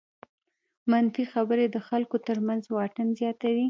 منفي 0.91 1.23
خبرې 1.33 1.65
د 1.69 1.77
خلکو 1.87 2.17
تر 2.27 2.37
منځ 2.47 2.63
واټن 2.69 3.07
زیاتوي. 3.19 3.59